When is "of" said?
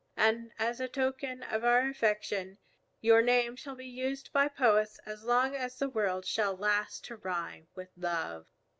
1.43-1.63